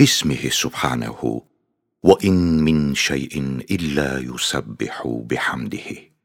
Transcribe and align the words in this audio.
باسمه 0.00 0.48
سبحانه 0.50 1.42
وإن 2.02 2.64
من 2.64 2.94
شيء 2.94 3.34
إلا 3.70 4.18
يسبح 4.18 5.02
بحمده 5.06 6.16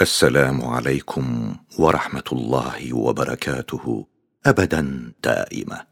Esselamu 0.00 0.74
aleyküm 0.74 1.58
ve 1.78 1.92
rahmetullahi 1.92 2.94
ve 2.94 3.16
berekatuhu 3.16 4.08
ebeden 4.46 5.14
daima. 5.24 5.86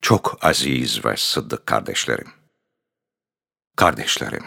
Çok 0.00 0.44
aziz 0.44 1.04
ve 1.04 1.16
sıddık 1.16 1.66
kardeşlerim. 1.66 2.28
Kardeşlerim, 3.76 4.44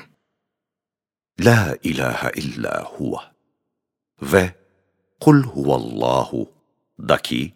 La 1.40 1.78
ilahe 1.84 2.32
illa 2.36 2.84
huve 2.84 3.18
ve 4.22 4.56
Kul 5.20 5.44
huvallahu 5.44 6.52
daki 7.00 7.54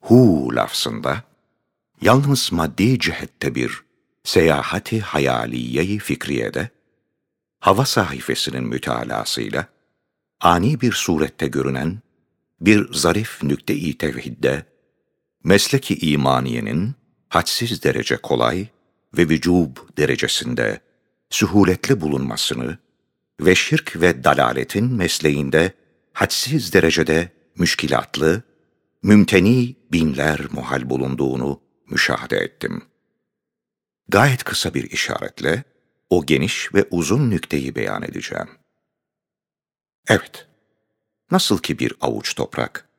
hu 0.00 0.48
lafzında 0.54 1.22
yalnız 2.01 2.51
maddi 2.51 2.99
cihette 2.99 3.55
bir 3.55 3.83
seyahati 4.23 4.99
hayaliyeyi 4.99 5.99
fikriyede 5.99 6.69
hava 7.59 7.85
sahifesinin 7.85 8.63
mütalasıyla 8.63 9.67
ani 10.41 10.81
bir 10.81 10.91
surette 10.91 11.47
görünen 11.47 11.99
bir 12.61 12.93
zarif 12.93 13.43
nükte-i 13.43 13.97
tevhidde 13.97 14.65
mesleki 15.43 16.11
imaniyenin 16.11 16.95
hadsiz 17.29 17.83
derece 17.83 18.17
kolay 18.17 18.67
ve 19.17 19.29
vücub 19.29 19.77
derecesinde 19.97 20.79
sühuletli 21.29 22.01
bulunmasını 22.01 22.77
ve 23.41 23.55
şirk 23.55 24.01
ve 24.01 24.23
dalaletin 24.23 24.93
mesleğinde 24.93 25.73
hadsiz 26.13 26.73
derecede 26.73 27.31
müşkilatlı, 27.57 28.43
mümteni 29.03 29.75
binler 29.91 30.39
muhal 30.51 30.89
bulunduğunu 30.89 31.61
müşahede 31.89 32.37
ettim. 32.37 32.81
Gayet 34.07 34.43
kısa 34.43 34.73
bir 34.73 34.91
işaretle 34.91 35.63
o 36.09 36.25
geniş 36.25 36.73
ve 36.73 36.87
uzun 36.91 37.29
nükteyi 37.29 37.75
beyan 37.75 38.03
edeceğim. 38.03 38.49
Evet, 40.07 40.47
nasıl 41.31 41.57
ki 41.57 41.79
bir 41.79 41.93
avuç 42.01 42.35
toprak, 42.35 42.89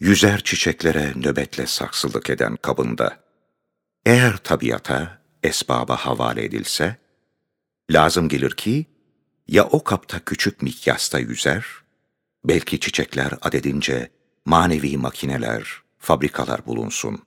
yüzer 0.00 0.40
çiçeklere 0.44 1.12
nöbetle 1.16 1.66
saksılık 1.66 2.30
eden 2.30 2.56
kabında, 2.56 3.24
eğer 4.06 4.36
tabiata, 4.36 5.22
esbaba 5.42 5.96
havale 5.96 6.44
edilse, 6.44 6.96
lazım 7.90 8.28
gelir 8.28 8.50
ki, 8.50 8.86
ya 9.48 9.64
o 9.64 9.84
kapta 9.84 10.24
küçük 10.24 10.62
mikyasta 10.62 11.18
yüzer, 11.18 11.66
belki 12.44 12.80
çiçekler 12.80 13.32
adedince 13.42 14.10
manevi 14.44 14.96
makineler, 14.96 15.82
fabrikalar 15.98 16.66
bulunsun. 16.66 17.22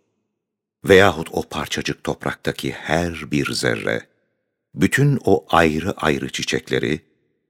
Veyahut 0.90 1.30
o 1.32 1.44
parçacık 1.44 2.04
topraktaki 2.04 2.72
her 2.72 3.32
bir 3.32 3.52
zerre, 3.52 4.08
bütün 4.76 5.20
o 5.26 5.46
ayrı 5.50 5.92
ayrı 5.92 6.30
çiçekleri, 6.30 7.02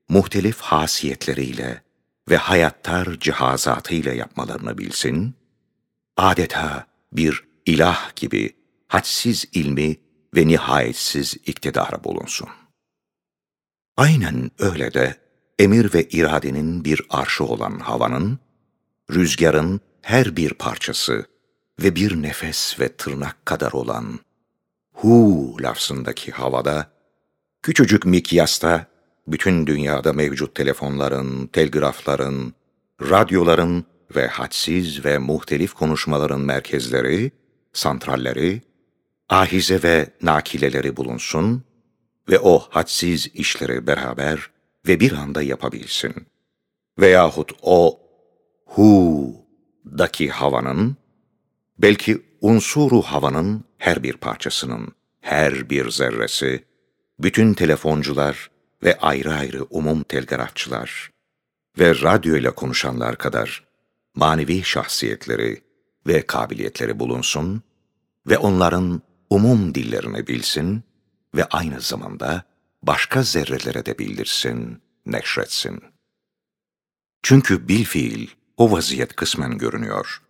muhtelif 0.09 0.61
hasiyetleriyle 0.61 1.81
ve 2.29 2.37
hayattar 2.37 3.19
cihazatıyla 3.19 4.13
yapmalarını 4.13 4.77
bilsin, 4.77 5.35
adeta 6.17 6.87
bir 7.13 7.43
ilah 7.65 8.15
gibi 8.15 8.55
hadsiz 8.87 9.45
ilmi 9.53 9.95
ve 10.35 10.47
nihayetsiz 10.47 11.33
iktidarı 11.45 12.03
bulunsun. 12.03 12.49
Aynen 13.97 14.51
öyle 14.59 14.93
de 14.93 15.15
emir 15.59 15.93
ve 15.93 16.03
iradenin 16.03 16.85
bir 16.85 17.01
arşı 17.09 17.43
olan 17.43 17.79
havanın, 17.79 18.39
rüzgarın 19.11 19.81
her 20.01 20.37
bir 20.37 20.53
parçası 20.53 21.34
ve 21.79 21.95
bir 21.95 22.21
nefes 22.21 22.79
ve 22.79 22.89
tırnak 22.89 23.45
kadar 23.45 23.71
olan 23.71 24.19
hu 24.93 25.57
lafzındaki 25.61 26.31
havada, 26.31 26.91
küçücük 27.61 28.05
mikyasta 28.05 28.87
bütün 29.27 29.67
dünyada 29.67 30.13
mevcut 30.13 30.55
telefonların, 30.55 31.47
telgrafların, 31.47 32.53
radyoların 33.01 33.85
ve 34.15 34.27
hadsiz 34.27 35.05
ve 35.05 35.17
muhtelif 35.17 35.73
konuşmaların 35.73 36.41
merkezleri, 36.41 37.31
santralleri, 37.73 38.61
ahize 39.29 39.83
ve 39.83 40.09
nakileleri 40.21 40.97
bulunsun 40.97 41.63
ve 42.29 42.39
o 42.39 42.59
hadsiz 42.69 43.27
işleri 43.33 43.87
beraber 43.87 44.49
ve 44.87 44.99
bir 44.99 45.11
anda 45.11 45.41
yapabilsin. 45.41 46.13
Veyahut 46.99 47.51
o 47.61 47.99
hu-daki 48.65 50.29
havanın, 50.29 50.97
belki 51.77 52.21
unsuru 52.41 53.01
havanın 53.01 53.63
her 53.77 54.03
bir 54.03 54.13
parçasının, 54.13 54.87
her 55.21 55.69
bir 55.69 55.89
zerresi, 55.89 56.65
bütün 57.19 57.53
telefoncular 57.53 58.49
ve 58.83 58.97
ayrı 58.99 59.33
ayrı 59.33 59.63
umum 59.69 60.03
telgrafçılar 60.03 61.11
ve 61.79 62.01
radyo 62.01 62.35
ile 62.35 62.51
konuşanlar 62.51 63.17
kadar 63.17 63.63
manevi 64.15 64.63
şahsiyetleri 64.63 65.61
ve 66.07 66.25
kabiliyetleri 66.25 66.99
bulunsun 66.99 67.63
ve 68.27 68.37
onların 68.37 69.01
umum 69.29 69.75
dillerini 69.75 70.27
bilsin 70.27 70.83
ve 71.35 71.45
aynı 71.45 71.81
zamanda 71.81 72.43
başka 72.83 73.23
zerrelere 73.23 73.85
de 73.85 73.99
bildirsin, 73.99 74.81
neşretsin. 75.05 75.83
Çünkü 77.23 77.67
bil 77.67 77.83
fiil 77.85 78.27
o 78.57 78.71
vaziyet 78.71 79.15
kısmen 79.15 79.57
görünüyor 79.57 80.21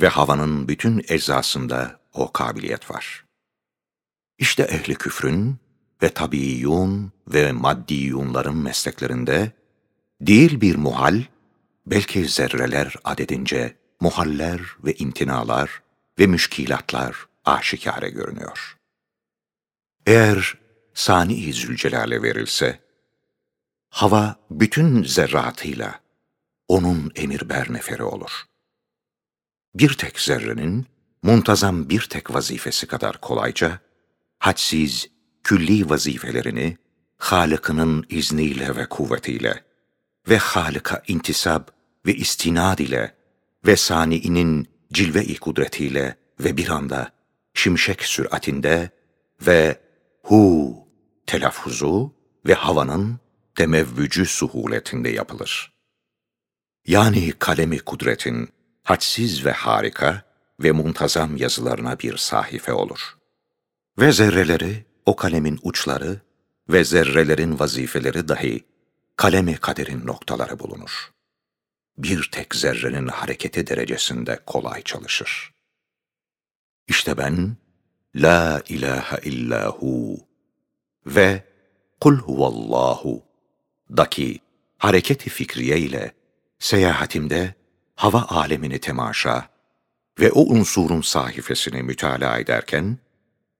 ve 0.00 0.08
havanın 0.08 0.68
bütün 0.68 1.04
eczasında 1.08 2.00
o 2.12 2.32
kabiliyet 2.32 2.90
var. 2.90 3.24
İşte 4.38 4.62
ehli 4.62 4.94
küfrün 4.94 5.56
ve 6.02 6.08
tabiiyun 6.08 7.12
ve 7.28 7.52
maddiyunların 7.52 8.56
mesleklerinde 8.56 9.52
değil 10.20 10.60
bir 10.60 10.76
muhal, 10.76 11.22
belki 11.86 12.28
zerreler 12.28 12.94
adedince 13.04 13.76
muhaller 14.00 14.60
ve 14.84 14.94
imtinalar 14.94 15.82
ve 16.18 16.26
müşkilatlar 16.26 17.26
aşikare 17.44 18.10
görünüyor. 18.10 18.76
Eğer 20.06 20.58
Sani-i 20.94 21.52
Zülcelal'e 21.52 22.22
verilse, 22.22 22.80
hava 23.88 24.36
bütün 24.50 25.02
zerratıyla 25.02 26.00
onun 26.68 27.12
emir 27.16 27.48
berneferi 27.48 28.02
olur. 28.02 28.30
Bir 29.74 29.92
tek 29.94 30.20
zerrenin 30.20 30.86
muntazam 31.22 31.88
bir 31.88 32.00
tek 32.00 32.34
vazifesi 32.34 32.86
kadar 32.86 33.20
kolayca, 33.20 33.78
hadsiz, 34.38 35.08
külli 35.44 35.90
vazifelerini 35.90 36.76
Halık'ının 37.18 38.06
izniyle 38.08 38.76
ve 38.76 38.86
kuvvetiyle 38.86 39.64
ve 40.28 40.38
Halık'a 40.38 41.02
intisab 41.08 41.68
ve 42.06 42.14
istinad 42.14 42.78
ile 42.78 43.14
ve 43.66 43.76
Sani'inin 43.76 44.68
cilve-i 44.92 45.38
kudretiyle 45.38 46.16
ve 46.40 46.56
bir 46.56 46.68
anda 46.68 47.10
şimşek 47.54 48.02
süratinde 48.02 48.90
ve 49.46 49.80
hu 50.22 50.76
telaffuzu 51.26 52.14
ve 52.46 52.54
havanın 52.54 53.18
temevvücü 53.54 54.26
suhuletinde 54.26 55.08
yapılır. 55.08 55.72
Yani 56.86 57.32
kalemi 57.32 57.78
kudretin 57.78 58.48
hadsiz 58.84 59.44
ve 59.44 59.52
harika 59.52 60.22
ve 60.60 60.72
muntazam 60.72 61.36
yazılarına 61.36 61.98
bir 61.98 62.16
sahife 62.16 62.72
olur. 62.72 63.16
Ve 63.98 64.12
zerreleri 64.12 64.84
o 65.06 65.16
kalemin 65.16 65.60
uçları 65.62 66.20
ve 66.68 66.84
zerrelerin 66.84 67.58
vazifeleri 67.58 68.28
dahi 68.28 68.64
kalemi 69.16 69.56
kaderin 69.56 70.06
noktaları 70.06 70.58
bulunur. 70.58 71.10
Bir 71.98 72.28
tek 72.32 72.54
zerrenin 72.54 73.08
hareketi 73.08 73.66
derecesinde 73.66 74.40
kolay 74.46 74.82
çalışır. 74.82 75.54
İşte 76.88 77.16
ben, 77.16 77.56
La 78.14 78.62
ilahe 78.68 79.28
illahu 79.28 80.16
ve 81.06 81.44
Kul 82.00 82.18
huvallahu 82.18 83.22
daki 83.96 84.40
hareketi 84.78 85.30
fikriye 85.30 85.78
ile 85.78 86.12
seyahatimde 86.58 87.54
hava 87.94 88.26
alemini 88.28 88.78
temaşa 88.78 89.48
ve 90.20 90.32
o 90.32 90.40
unsurun 90.40 91.00
sahifesini 91.00 91.82
mütalaa 91.82 92.38
ederken, 92.38 92.98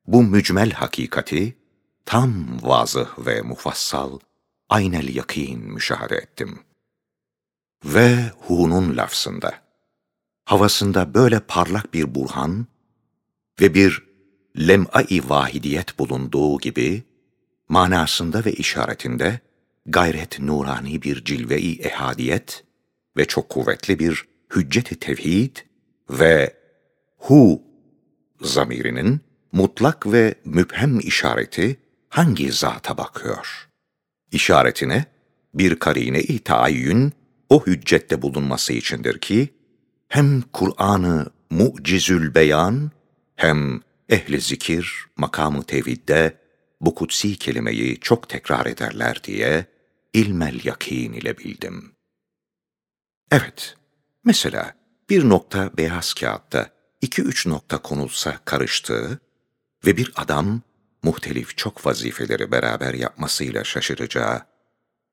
bu 0.07 0.23
mücmel 0.23 0.71
hakikati 0.71 1.57
tam 2.07 2.63
vazıh 2.63 3.09
ve 3.19 3.43
mufassal, 3.43 4.19
aynel 4.69 5.15
yakin 5.15 5.61
müşahede 5.61 6.17
ettim. 6.17 6.59
Ve 7.85 8.31
hu'nun 8.39 8.97
lafzında, 8.97 9.55
havasında 10.45 11.15
böyle 11.15 11.41
parlak 11.41 11.95
bir 11.95 12.15
burhan 12.15 12.67
ve 13.61 13.75
bir 13.75 14.03
lem'a-i 14.59 15.29
vahidiyet 15.29 15.99
bulunduğu 15.99 16.59
gibi, 16.59 17.03
manasında 17.69 18.45
ve 18.45 18.53
işaretinde 18.53 19.41
gayret 19.87 20.41
nurani 20.41 21.03
bir 21.03 21.25
cilve-i 21.25 21.81
ehadiyet 21.81 22.65
ve 23.17 23.25
çok 23.25 23.49
kuvvetli 23.49 23.99
bir 23.99 24.25
hüccet-i 24.57 24.97
tevhid 24.97 25.57
ve 26.11 26.55
hu 27.17 27.63
zamirinin 28.41 29.21
mutlak 29.53 30.13
ve 30.13 30.35
müphem 30.45 31.01
işareti 31.01 31.77
hangi 32.09 32.53
zata 32.53 32.99
bakıyor? 32.99 33.69
İşaretine 34.33 35.05
bir 35.55 35.79
karine-i 35.79 36.41
o 37.49 37.67
hüccette 37.67 38.23
bulunması 38.23 38.73
içindir 38.73 39.19
ki, 39.19 39.49
hem 40.09 40.43
Kur'an'ı 40.43 41.27
mucizül 41.51 42.35
beyan, 42.35 42.91
hem 43.37 43.81
ehli 44.09 44.41
zikir 44.41 45.07
makamı 45.17 45.63
tevhidde 45.63 46.39
bu 46.81 46.95
kutsi 46.95 47.37
kelimeyi 47.37 48.01
çok 48.01 48.29
tekrar 48.29 48.67
ederler 48.67 49.21
diye 49.25 49.67
ilmel 50.13 50.61
yakin 50.65 51.13
ile 51.13 51.39
bildim. 51.39 51.94
Evet, 53.31 53.77
mesela 54.25 54.75
bir 55.11 55.29
nokta 55.29 55.77
beyaz 55.77 56.15
kağıtta 56.15 56.71
iki 57.01 57.23
üç 57.23 57.47
nokta 57.47 57.79
konulsa 57.79 58.39
karıştığı 58.45 59.19
ve 59.87 59.97
bir 59.97 60.13
adam 60.17 60.63
muhtelif 61.03 61.57
çok 61.57 61.87
vazifeleri 61.87 62.53
beraber 62.53 62.95
yapmasıyla 62.95 63.65
şaşıracağı 63.65 64.43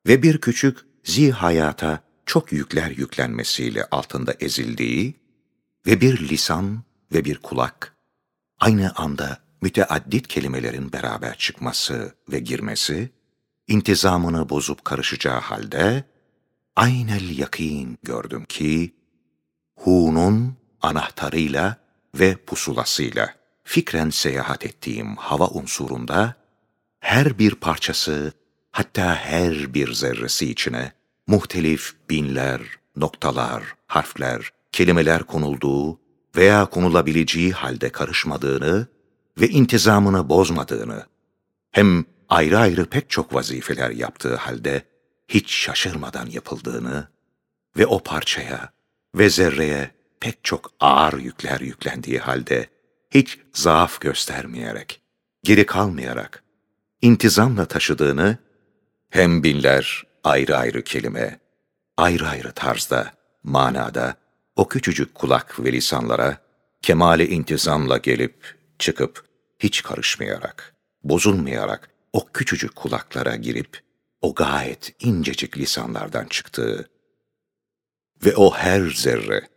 ve 0.08 0.24
bir 0.24 0.42
küçük 0.42 0.80
zi 1.04 1.32
hayata 1.32 2.04
çok 2.26 2.52
yükler 2.52 2.92
yüklenmesiyle 2.92 3.86
altında 3.92 4.34
ezildiği 4.40 5.16
ve 5.88 6.02
bir 6.02 6.30
lisan 6.30 6.84
ve 7.14 7.26
bir 7.26 7.38
kulak 7.38 7.96
aynı 8.60 8.92
anda 8.96 9.38
müteaddit 9.62 10.28
kelimelerin 10.28 10.94
beraber 10.94 11.38
çıkması 11.38 12.16
ve 12.32 12.40
girmesi, 12.40 13.10
intizamını 13.68 14.50
bozup 14.50 14.86
karışacağı 14.86 15.40
halde, 15.40 16.04
aynel 16.76 17.38
yakin 17.40 17.98
gördüm 18.04 18.46
ki, 18.46 18.96
Hu'nun 19.76 20.56
anahtarıyla 20.82 21.78
ve 22.16 22.36
pusulasıyla 22.36 23.36
fikren 23.64 24.10
seyahat 24.10 24.66
ettiğim 24.66 25.16
hava 25.16 25.48
unsurunda, 25.48 26.36
her 27.00 27.40
bir 27.40 27.56
parçası, 27.56 28.34
hatta 28.72 29.16
her 29.16 29.74
bir 29.74 29.94
zerresi 29.94 30.52
içine, 30.52 30.92
muhtelif 31.28 31.94
binler, 32.10 32.62
noktalar, 32.96 33.64
harfler, 33.88 34.52
kelimeler 34.72 35.24
konulduğu 35.24 36.00
veya 36.36 36.66
konulabileceği 36.66 37.52
halde 37.52 37.90
karışmadığını 37.90 38.88
ve 39.42 39.50
intizamını 39.50 40.30
bozmadığını, 40.30 41.06
hem 41.72 42.06
ayrı 42.30 42.60
ayrı 42.60 42.86
pek 42.86 43.10
çok 43.10 43.34
vazifeler 43.34 43.90
yaptığı 43.90 44.36
halde 44.36 44.91
hiç 45.34 45.52
şaşırmadan 45.52 46.26
yapıldığını 46.26 47.08
ve 47.78 47.86
o 47.86 48.04
parçaya 48.04 48.70
ve 49.16 49.30
zerreye 49.30 49.92
pek 50.20 50.44
çok 50.44 50.72
ağır 50.80 51.20
yükler 51.20 51.60
yüklendiği 51.60 52.20
halde 52.20 52.68
hiç 53.12 53.40
zaaf 53.54 54.02
göstermeyerek, 54.02 55.02
geri 55.44 55.66
kalmayarak, 55.66 56.44
intizamla 57.02 57.66
taşıdığını 57.66 58.38
hem 59.10 59.44
binler 59.44 60.04
ayrı 60.24 60.58
ayrı 60.58 60.84
kelime, 60.84 61.40
ayrı 61.98 62.28
ayrı 62.28 62.52
tarzda, 62.52 63.14
manada, 63.44 64.16
o 64.56 64.68
küçücük 64.68 65.16
kulak 65.16 65.60
ve 65.60 65.72
lisanlara 65.72 66.38
kemale 66.82 67.28
intizamla 67.28 67.98
gelip, 67.98 68.58
çıkıp, 68.80 69.26
hiç 69.60 69.84
karışmayarak, 69.84 70.76
bozulmayarak 71.04 71.90
o 72.14 72.26
küçücük 72.26 72.76
kulaklara 72.76 73.36
girip, 73.36 73.91
o 74.22 74.36
gayet 74.36 74.96
incecik 75.00 75.58
lisanlardan 75.58 76.26
çıktığı 76.26 76.90
ve 78.26 78.36
o 78.36 78.54
her 78.54 78.82
zerre 78.82 79.48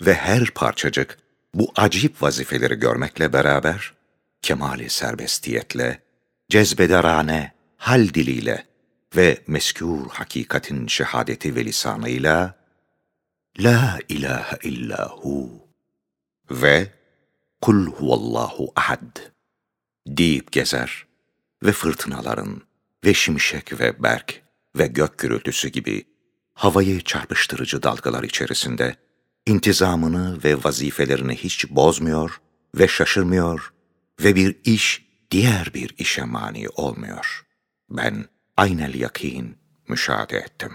ve 0.00 0.14
her 0.14 0.50
parçacık 0.50 1.18
bu 1.54 1.72
acip 1.76 2.22
vazifeleri 2.22 2.74
görmekle 2.74 3.32
beraber, 3.32 3.94
kemali 4.42 4.90
serbestiyetle, 4.90 6.02
cezbederane, 6.48 7.52
hal 7.76 8.08
diliyle 8.08 8.66
ve 9.16 9.38
meskûr 9.48 10.08
hakikatin 10.08 10.86
şehadeti 10.86 11.56
ve 11.56 11.64
lisanıyla, 11.64 12.54
La 13.60 13.98
ilahe 14.08 14.56
illahu 14.62 15.50
ve 16.50 16.88
Kul 17.60 17.86
huvallahu 17.86 18.72
ahad 18.76 19.16
deyip 20.06 20.52
gezer 20.52 21.06
ve 21.62 21.72
fırtınaların 21.72 22.62
ve 23.04 23.14
şimşek 23.14 23.80
ve 23.80 24.02
berk 24.02 24.42
ve 24.78 24.86
gök 24.86 25.18
gürültüsü 25.18 25.68
gibi 25.68 26.04
havayı 26.54 27.00
çarpıştırıcı 27.00 27.82
dalgalar 27.82 28.22
içerisinde 28.22 28.96
intizamını 29.46 30.44
ve 30.44 30.64
vazifelerini 30.64 31.36
hiç 31.36 31.70
bozmuyor 31.70 32.40
ve 32.74 32.88
şaşırmıyor 32.88 33.72
ve 34.20 34.34
bir 34.34 34.56
iş 34.64 35.06
diğer 35.30 35.74
bir 35.74 35.94
işe 35.98 36.24
mani 36.24 36.68
olmuyor. 36.68 37.46
Ben 37.90 38.24
aynel 38.56 38.94
yakin 38.94 39.58
müşahede 39.88 40.36
ettim. 40.36 40.72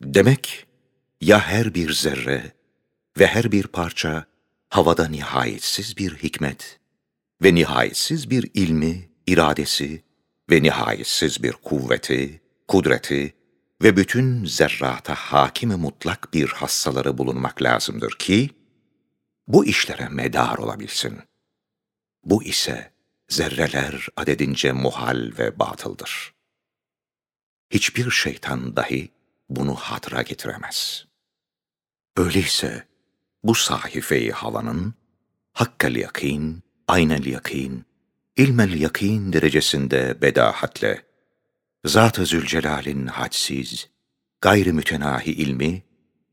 Demek 0.00 0.66
ya 1.20 1.40
her 1.40 1.74
bir 1.74 1.92
zerre 1.92 2.52
ve 3.18 3.26
her 3.26 3.52
bir 3.52 3.66
parça 3.66 4.26
havada 4.68 5.08
nihayetsiz 5.08 5.96
bir 5.96 6.16
hikmet 6.16 6.80
ve 7.42 7.54
nihayetsiz 7.54 8.30
bir 8.30 8.50
ilmi, 8.54 9.10
iradesi 9.26 10.05
ve 10.50 10.62
nihayetsiz 10.62 11.42
bir 11.42 11.52
kuvveti, 11.52 12.40
kudreti 12.68 13.34
ve 13.82 13.96
bütün 13.96 14.44
zerrata 14.44 15.14
hakimi 15.14 15.76
mutlak 15.76 16.34
bir 16.34 16.48
hassaları 16.48 17.18
bulunmak 17.18 17.62
lazımdır 17.62 18.12
ki, 18.18 18.50
bu 19.48 19.66
işlere 19.66 20.08
medar 20.08 20.58
olabilsin. 20.58 21.18
Bu 22.24 22.42
ise 22.42 22.92
zerreler 23.28 24.08
adedince 24.16 24.72
muhal 24.72 25.32
ve 25.38 25.58
batıldır. 25.58 26.34
Hiçbir 27.70 28.10
şeytan 28.10 28.76
dahi 28.76 29.10
bunu 29.48 29.74
hatıra 29.74 30.22
getiremez. 30.22 31.06
Öyleyse 32.16 32.86
bu 33.44 33.54
sahifeyi 33.54 34.32
havanın 34.32 34.94
hakkal 35.52 35.96
yakin, 35.96 36.62
aynel 36.88 37.26
yakin, 37.26 37.85
ilmel 38.36 38.80
yakin 38.80 39.32
derecesinde 39.32 40.22
bedahatle, 40.22 41.02
Zat-ı 41.84 42.26
Zülcelal'in 42.26 43.06
hadsiz, 43.06 43.88
gayri 44.40 44.72
mütenahi 44.72 45.30
ilmi 45.32 45.82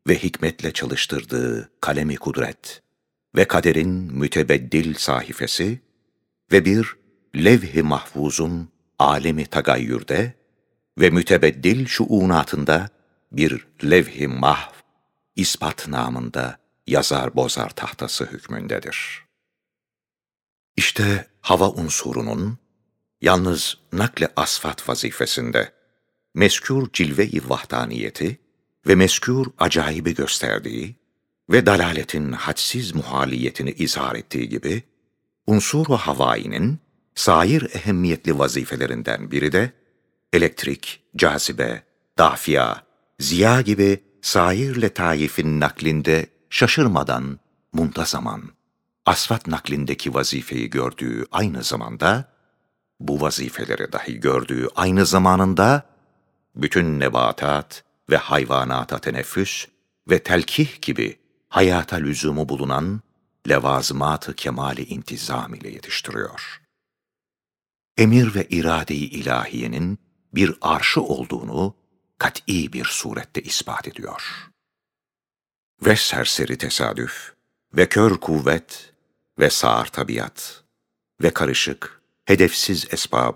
ve 0.07 0.23
hikmetle 0.23 0.71
çalıştırdığı 0.71 1.71
kalemi 1.81 2.15
kudret 2.15 2.81
ve 3.35 3.45
kaderin 3.45 3.89
mütebeddil 3.89 4.93
sahifesi 4.93 5.79
ve 6.51 6.65
bir 6.65 6.95
levh-i 7.35 7.83
mahfuzun 7.83 8.69
alemi 8.99 9.45
tagayyürde 9.45 10.33
ve 10.99 11.09
mütebeddil 11.09 11.85
şuunatında 11.85 12.89
bir 13.31 13.67
levh-i 13.83 14.27
mahv, 14.27 14.73
ispat 15.35 15.87
namında 15.87 16.57
yazar 16.87 17.35
bozar 17.35 17.69
tahtası 17.69 18.25
hükmündedir. 18.25 19.23
İşte 20.77 21.32
hava 21.43 21.69
unsurunun 21.69 22.57
yalnız 23.21 23.77
nakle 23.93 24.27
asfat 24.35 24.89
vazifesinde 24.89 25.71
meskûr 26.35 26.89
cilve-i 26.93 27.49
vahdaniyeti 27.49 28.39
ve 28.87 28.93
meskûr 28.93 29.47
acayibi 29.59 30.15
gösterdiği 30.15 30.95
ve 31.49 31.65
dalaletin 31.65 32.31
hadsiz 32.31 32.95
muhaliyetini 32.95 33.71
izhar 33.71 34.15
ettiği 34.15 34.49
gibi 34.49 34.83
unsur-u 35.47 35.97
havainin 35.97 36.79
sair 37.15 37.61
ehemmiyetli 37.75 38.39
vazifelerinden 38.39 39.31
biri 39.31 39.51
de 39.51 39.71
elektrik, 40.33 41.03
cazibe, 41.15 41.83
dafiya, 42.17 42.83
ziya 43.19 43.61
gibi 43.61 44.03
sair 44.21 44.81
letaifin 44.81 45.59
naklinde 45.59 46.27
şaşırmadan, 46.49 47.39
muntazaman, 47.73 48.43
asfat 49.05 49.47
naklindeki 49.47 50.13
vazifeyi 50.13 50.69
gördüğü 50.69 51.25
aynı 51.31 51.63
zamanda, 51.63 52.33
bu 52.99 53.21
vazifeleri 53.21 53.91
dahi 53.91 54.19
gördüğü 54.19 54.67
aynı 54.75 55.05
zamanında, 55.05 55.89
bütün 56.55 56.99
nebatat 56.99 57.83
ve 58.09 58.17
hayvanata 58.17 58.99
teneffüs 58.99 59.67
ve 60.09 60.23
telkih 60.23 60.81
gibi 60.81 61.19
hayata 61.49 61.95
lüzumu 61.95 62.49
bulunan 62.49 63.01
levazımat-ı 63.49 64.35
kemali 64.35 64.83
intizam 64.83 65.53
ile 65.53 65.69
yetiştiriyor. 65.69 66.61
Emir 67.97 68.35
ve 68.35 68.47
irade-i 68.49 69.05
ilahiyenin 69.05 69.99
bir 70.33 70.55
arşı 70.61 71.01
olduğunu 71.01 71.75
kat'i 72.17 72.73
bir 72.73 72.85
surette 72.85 73.41
ispat 73.41 73.87
ediyor. 73.87 74.49
Ve 75.85 75.95
serseri 75.95 76.57
tesadüf, 76.57 77.33
ve 77.73 77.89
kör 77.89 78.17
kuvvet, 78.17 78.92
ve 79.39 79.49
sağır 79.49 79.85
tabiat, 79.85 80.63
ve 81.23 81.29
karışık, 81.29 82.01
hedefsiz 82.25 82.87
esbab, 82.91 83.33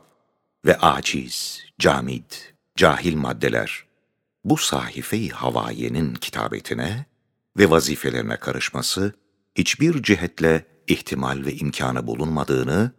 ve 0.65 0.77
aciz, 0.77 1.63
camid, 1.79 2.31
cahil 2.75 3.15
maddeler, 3.15 3.85
bu 4.43 4.57
sahife-i 4.57 5.29
havayenin 5.29 6.13
kitabetine 6.13 7.05
ve 7.57 7.69
vazifelerine 7.69 8.37
karışması, 8.37 9.13
hiçbir 9.55 10.03
cihetle 10.03 10.65
ihtimal 10.87 11.45
ve 11.45 11.53
imkanı 11.53 12.07
bulunmadığını, 12.07 12.91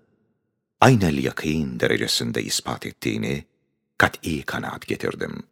aynel 0.80 1.24
yakîn 1.24 1.80
derecesinde 1.80 2.42
ispat 2.42 2.86
ettiğini 2.86 3.44
kat'î 3.98 4.42
kanaat 4.42 4.86
getirdim. 4.86 5.42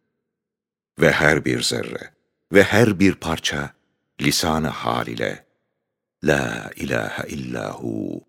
Ve 1.00 1.12
her 1.12 1.44
bir 1.44 1.62
zerre 1.62 2.10
ve 2.52 2.62
her 2.62 3.00
bir 3.00 3.14
parça 3.14 3.70
lisanı 4.20 4.68
hal 4.68 5.06
ile 5.06 5.45
La 6.26 6.70
ilahe 6.76 7.28
illahu 7.28 8.20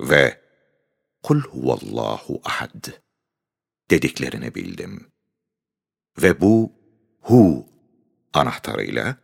ve 0.00 0.40
Kul 1.22 1.40
huvallahu 1.40 2.40
ahad 2.44 2.84
dediklerini 3.90 4.54
bildim. 4.54 5.06
Ve 6.22 6.40
bu 6.40 6.72
hu 7.20 7.66
anahtarıyla 8.32 9.16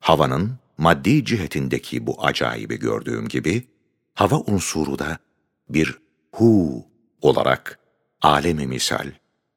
havanın 0.00 0.58
maddi 0.78 1.24
cihetindeki 1.24 2.06
bu 2.06 2.26
acayibi 2.26 2.78
gördüğüm 2.78 3.28
gibi 3.28 3.68
hava 4.14 4.36
unsuru 4.36 4.98
da 4.98 5.18
bir 5.68 5.98
hu 6.32 6.84
olarak 7.20 7.78
alemi 8.22 8.66
misal 8.66 9.12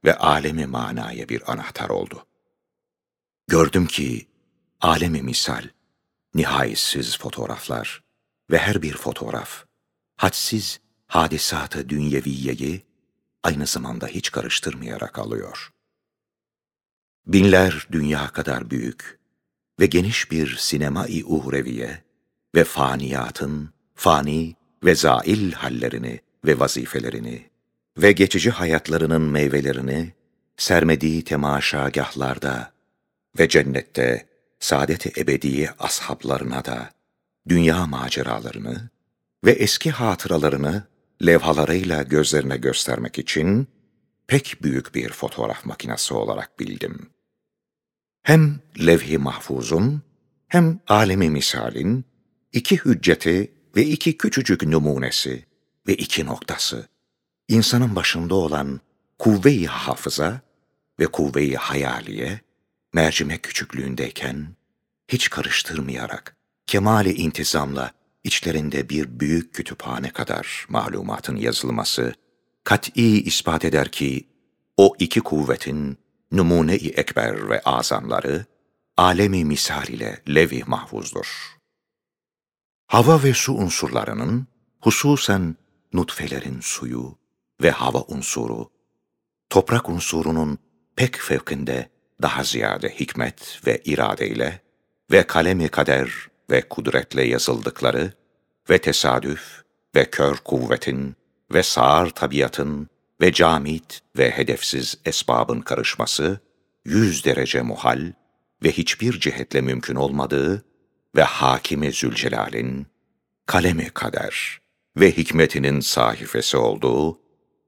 ve 0.06 0.18
alemi 0.18 0.66
manaya 0.66 1.30
bir 1.30 1.52
anahtar 1.52 1.90
oldu. 1.90 2.26
Gördüm 3.48 3.86
ki 3.88 4.28
alemi 4.82 5.22
misal, 5.22 5.64
nihayetsiz 6.36 7.18
fotoğraflar 7.18 8.04
ve 8.52 8.58
her 8.58 8.82
bir 8.82 8.94
fotoğraf, 8.94 9.66
hadsiz 10.18 10.80
hadisatı 11.08 11.90
dünyeviyeyi 11.90 12.82
aynı 13.44 13.68
zamanda 13.68 14.08
hiç 14.08 14.32
karıştırmayarak 14.32 15.20
alıyor. 15.20 15.72
Binler 17.28 17.88
dünya 17.92 18.28
kadar 18.28 18.70
büyük 18.70 19.20
ve 19.80 19.86
geniş 19.86 20.32
bir 20.32 20.56
sinema-i 20.56 21.26
uhreviye 21.26 22.04
ve 22.56 22.64
faniyatın 22.64 23.70
fani 23.96 24.56
ve 24.84 24.96
zail 24.96 25.52
hallerini 25.52 26.20
ve 26.46 26.60
vazifelerini 26.60 27.50
ve 27.98 28.12
geçici 28.12 28.52
hayatlarının 28.52 29.22
meyvelerini 29.22 30.14
sermediği 30.58 31.24
temaşagahlarda 31.24 32.74
ve 33.40 33.50
cennette 33.50 34.31
saadet-i 34.62 35.22
ebediye 35.22 35.70
ashablarına 35.80 36.66
da 36.66 36.90
dünya 37.48 37.86
maceralarını 37.86 38.90
ve 39.46 39.52
eski 39.52 39.92
hatıralarını 39.92 40.84
levhalarıyla 41.26 42.04
gözlerine 42.04 42.58
göstermek 42.58 43.20
için 43.20 43.68
pek 44.28 44.58
büyük 44.62 44.96
bir 44.96 45.10
fotoğraf 45.10 45.66
makinesi 45.66 46.14
olarak 46.14 46.60
bildim. 46.60 47.10
Hem 48.24 48.60
levh-i 48.86 49.18
mahfuzun 49.18 50.02
hem 50.48 50.80
alemi 50.88 51.30
misalin 51.30 52.06
iki 52.54 52.78
hücceti 52.78 53.54
ve 53.76 53.86
iki 53.86 54.18
küçücük 54.18 54.64
numunesi 54.64 55.46
ve 55.88 55.96
iki 55.96 56.26
noktası, 56.26 56.88
insanın 57.48 57.96
başında 57.96 58.36
olan 58.36 58.80
kuvve-i 59.20 59.66
hafıza 59.66 60.42
ve 61.00 61.08
kuvve-i 61.08 61.56
hayaliye, 61.56 62.40
mercimek 62.94 63.44
küçüklüğündeyken, 63.44 64.56
hiç 65.08 65.30
karıştırmayarak, 65.30 66.36
kemali 66.68 67.14
intizamla 67.14 67.92
içlerinde 68.24 68.90
bir 68.90 69.20
büyük 69.20 69.54
kütüphane 69.54 70.10
kadar 70.10 70.66
malumatın 70.70 71.36
yazılması, 71.36 72.14
kat'i 72.64 73.24
ispat 73.24 73.66
eder 73.66 73.92
ki, 73.92 74.28
o 74.78 74.96
iki 75.00 75.22
kuvvetin 75.22 75.98
numune-i 76.32 76.90
ekber 76.90 77.50
ve 77.50 77.62
azamları, 77.62 78.46
alemi 78.98 79.46
misal 79.46 79.88
ile 79.88 80.22
levi 80.28 80.64
mahfuzdur. 80.68 81.58
Hava 82.88 83.24
ve 83.24 83.34
su 83.34 83.54
unsurlarının, 83.54 84.48
hususen 84.80 85.56
nutfelerin 85.94 86.60
suyu 86.62 87.18
ve 87.62 87.72
hava 87.72 88.02
unsuru, 88.08 88.72
toprak 89.50 89.90
unsurunun 89.90 90.58
pek 90.96 91.16
fevkinde 91.16 91.90
daha 92.22 92.44
ziyade 92.44 92.90
hikmet 92.90 93.60
ve 93.68 93.82
iradeyle 93.86 94.62
ve 95.12 95.24
kalemi 95.24 95.70
kader 95.70 96.12
ve 96.50 96.62
kudretle 96.62 97.24
yazıldıkları 97.24 98.14
ve 98.70 98.78
tesadüf 98.78 99.64
ve 99.96 100.06
kör 100.06 100.36
kuvvetin 100.36 101.16
ve 101.54 101.64
sağır 101.64 102.10
tabiatın 102.10 102.90
ve 103.22 103.34
camit 103.34 104.02
ve 104.18 104.32
hedefsiz 104.32 104.98
esbabın 105.06 105.62
karışması, 105.62 106.40
yüz 106.86 107.26
derece 107.26 107.62
muhal 107.62 108.14
ve 108.64 108.72
hiçbir 108.72 109.20
cihetle 109.20 109.62
mümkün 109.62 109.96
olmadığı 109.96 110.66
ve 111.16 111.24
Hakimi 111.24 111.92
Zülcelal'in 111.92 112.88
kalemi 113.46 113.90
kader 113.90 114.60
ve 114.98 115.12
hikmetinin 115.12 115.80
sahifesi 115.80 116.58
olduğu 116.58 117.20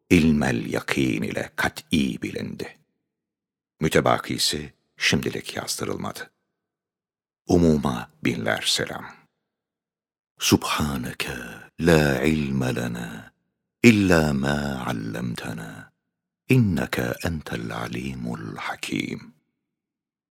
ilmel 0.10 0.74
yakin 0.74 1.22
ile 1.22 1.50
kat'i 1.56 2.22
bilindi. 2.22 2.83
Mütebakisi 3.80 4.74
şimdilik 4.98 5.56
yazdırılmadı. 5.56 6.32
Umuma 7.48 8.10
binler 8.24 8.62
selam. 8.62 9.06
Subhaneke 10.40 11.38
la 11.80 12.22
ilme 12.22 12.76
lena 12.76 13.34
illa 13.84 14.34
ma 14.34 14.86
allamtana 14.88 15.92
inneke 16.50 17.14
entel 17.24 17.72
alimul 17.76 18.58
hakim. 18.58 19.34